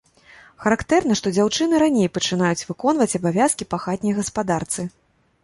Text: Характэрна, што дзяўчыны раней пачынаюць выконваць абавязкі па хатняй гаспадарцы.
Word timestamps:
Характэрна, 0.61 1.17
што 1.19 1.33
дзяўчыны 1.35 1.81
раней 1.83 2.09
пачынаюць 2.15 2.65
выконваць 2.71 3.17
абавязкі 3.21 3.69
па 3.75 3.83
хатняй 3.87 4.19
гаспадарцы. 4.23 4.81